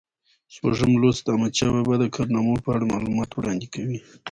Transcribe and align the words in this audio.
شپږم 0.53 0.91
لوست 1.01 1.21
د 1.23 1.27
احمدشاه 1.33 1.71
بابا 1.75 1.95
د 1.99 2.05
کارنامو 2.15 2.61
په 2.63 2.69
اړه 2.75 2.89
معلومات 2.93 3.29
وړاندې 3.33 3.67
کوي. 3.73 3.99